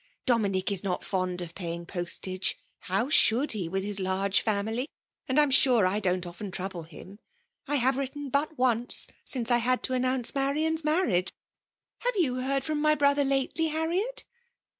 Dominick 0.25 0.71
is 0.71 0.83
not 0.83 1.03
fond 1.05 1.41
of 1.41 1.53
paying 1.53 1.85
postage; 1.85 2.57
(how 2.79 3.07
should 3.07 3.51
he, 3.51 3.69
with 3.69 3.83
his 3.83 3.99
lai^ 3.99 4.41
family?) 4.41 4.87
and 5.27 5.37
I 5.37 5.43
am 5.43 5.51
sure 5.51 5.85
I 5.85 5.99
don*t 5.99 6.27
often 6.27 6.49
trouble 6.49 6.81
him! 6.81 7.19
I 7.67 7.75
have 7.75 7.97
written 7.97 8.29
but 8.29 8.57
once 8.57 9.09
since 9.25 9.51
I 9.51 9.57
had 9.59 9.83
to 9.83 9.93
announce 9.93 10.33
Marian's 10.33 10.83
marriage. 10.83 11.31
Have 11.99 12.15
you 12.15 12.41
heard 12.41 12.63
from 12.63 12.81
my 12.81 12.95
brother 12.95 13.23
lately, 13.23 13.67
Harriet 13.67 14.25